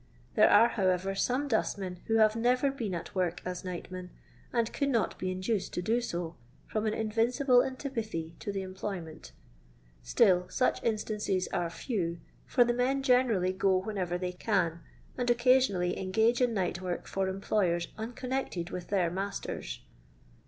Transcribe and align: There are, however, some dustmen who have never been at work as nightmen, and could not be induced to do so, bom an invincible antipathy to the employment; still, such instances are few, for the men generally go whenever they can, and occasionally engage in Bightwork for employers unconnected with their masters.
There 0.33 0.49
are, 0.49 0.69
however, 0.69 1.13
some 1.13 1.47
dustmen 1.47 1.99
who 2.07 2.15
have 2.15 2.35
never 2.35 2.71
been 2.71 2.95
at 2.95 3.13
work 3.13 3.39
as 3.45 3.63
nightmen, 3.63 4.09
and 4.51 4.73
could 4.73 4.89
not 4.89 5.15
be 5.19 5.29
induced 5.29 5.75
to 5.75 5.83
do 5.83 6.01
so, 6.01 6.35
bom 6.73 6.87
an 6.87 6.95
invincible 6.95 7.61
antipathy 7.61 8.33
to 8.39 8.51
the 8.51 8.63
employment; 8.63 9.31
still, 10.01 10.49
such 10.49 10.81
instances 10.81 11.47
are 11.49 11.69
few, 11.69 12.17
for 12.47 12.63
the 12.63 12.73
men 12.73 13.03
generally 13.03 13.53
go 13.53 13.77
whenever 13.77 14.17
they 14.17 14.31
can, 14.33 14.79
and 15.19 15.29
occasionally 15.29 15.99
engage 15.99 16.41
in 16.41 16.55
Bightwork 16.55 17.05
for 17.05 17.27
employers 17.27 17.87
unconnected 17.95 18.71
with 18.71 18.87
their 18.87 19.11
masters. 19.11 19.81